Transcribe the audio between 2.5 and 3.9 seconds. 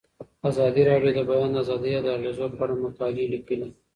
په اړه مقالو لیکلي.